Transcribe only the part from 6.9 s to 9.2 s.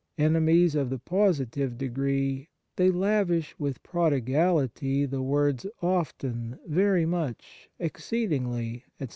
much, exceedingly, etc.